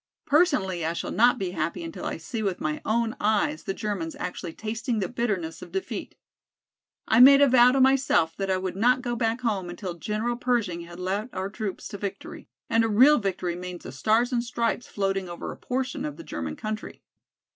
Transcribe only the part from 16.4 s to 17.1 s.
country."